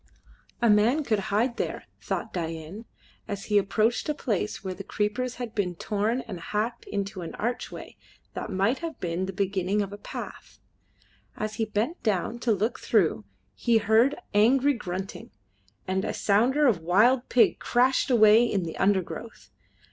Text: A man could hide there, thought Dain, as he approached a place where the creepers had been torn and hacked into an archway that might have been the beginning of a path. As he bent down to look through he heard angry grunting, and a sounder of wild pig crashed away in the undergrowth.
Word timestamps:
A 0.63 0.67
man 0.67 1.03
could 1.03 1.19
hide 1.29 1.57
there, 1.57 1.83
thought 2.01 2.33
Dain, 2.33 2.85
as 3.27 3.43
he 3.45 3.59
approached 3.59 4.09
a 4.09 4.15
place 4.15 4.63
where 4.63 4.73
the 4.73 4.83
creepers 4.83 5.35
had 5.35 5.53
been 5.53 5.75
torn 5.75 6.21
and 6.21 6.39
hacked 6.39 6.85
into 6.85 7.21
an 7.21 7.35
archway 7.35 7.97
that 8.33 8.49
might 8.49 8.79
have 8.79 8.99
been 8.99 9.27
the 9.27 9.31
beginning 9.31 9.79
of 9.83 9.93
a 9.93 9.99
path. 9.99 10.57
As 11.37 11.57
he 11.57 11.65
bent 11.65 12.01
down 12.01 12.39
to 12.39 12.51
look 12.51 12.79
through 12.79 13.25
he 13.53 13.77
heard 13.77 14.15
angry 14.33 14.73
grunting, 14.73 15.29
and 15.87 16.03
a 16.03 16.15
sounder 16.15 16.65
of 16.65 16.81
wild 16.81 17.29
pig 17.29 17.59
crashed 17.59 18.09
away 18.09 18.43
in 18.43 18.63
the 18.63 18.77
undergrowth. 18.77 19.51